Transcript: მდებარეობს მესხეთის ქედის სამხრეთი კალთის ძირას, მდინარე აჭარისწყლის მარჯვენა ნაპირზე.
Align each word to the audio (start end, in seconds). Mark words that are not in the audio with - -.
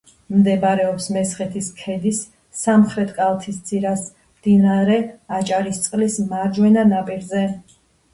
მდებარეობს 0.35 1.07
მესხეთის 1.15 1.65
ქედის 1.81 2.21
სამხრეთი 2.61 3.15
კალთის 3.17 3.59
ძირას, 3.71 4.05
მდინარე 4.39 4.97
აჭარისწყლის 5.41 6.17
მარჯვენა 6.33 6.87
ნაპირზე. 6.93 7.45